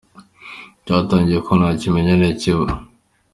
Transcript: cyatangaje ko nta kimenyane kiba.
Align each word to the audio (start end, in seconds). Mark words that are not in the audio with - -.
cyatangaje 0.85 1.37
ko 1.45 1.51
nta 1.59 1.69
kimenyane 1.81 2.27
kiba. 2.39 2.65